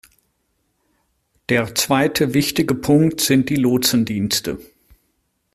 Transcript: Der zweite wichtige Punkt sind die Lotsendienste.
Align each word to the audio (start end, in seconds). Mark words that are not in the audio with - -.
Der 1.49 1.75
zweite 1.75 2.33
wichtige 2.33 2.73
Punkt 2.73 3.21
sind 3.21 3.51
die 3.51 3.55
Lotsendienste. 3.55 4.57